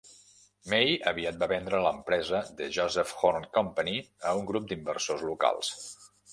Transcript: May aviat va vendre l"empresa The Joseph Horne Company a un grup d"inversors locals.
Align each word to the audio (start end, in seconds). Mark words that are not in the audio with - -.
May 0.71 0.95
aviat 1.11 1.37
va 1.43 1.49
vendre 1.51 1.81
l"empresa 1.83 2.41
The 2.63 2.71
Joseph 2.79 3.13
Horne 3.21 3.53
Company 3.61 3.95
a 4.33 4.35
un 4.43 4.51
grup 4.51 4.69
d"inversors 4.75 5.27
locals. 5.31 5.75